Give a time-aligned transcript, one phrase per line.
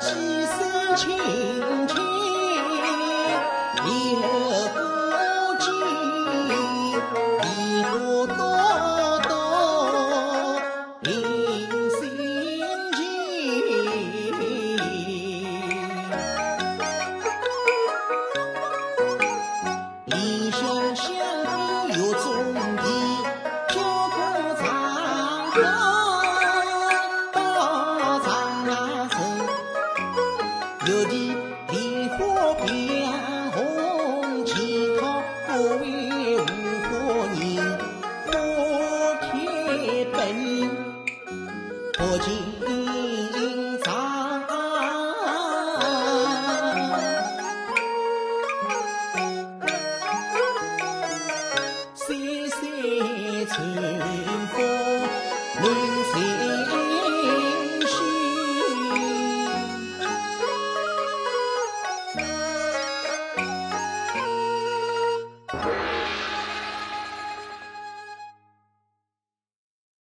[0.00, 1.47] 几声轻。
[25.62, 28.26] 看到长
[28.66, 29.16] 安城
[30.86, 31.34] 由其
[31.70, 32.18] 梨花
[32.64, 32.66] 变
[33.52, 34.52] 红其
[34.98, 35.00] 他
[35.46, 35.84] 各位
[36.38, 36.44] 护
[36.90, 37.78] 官人
[55.60, 55.87] Move.